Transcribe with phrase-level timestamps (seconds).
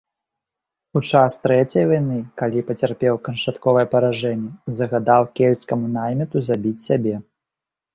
[0.99, 4.51] У час трэцяй вайны, калі пацярпеў канчатковае паражэнне,
[4.83, 7.15] загадаў кельцкаму найміту забіць сябе.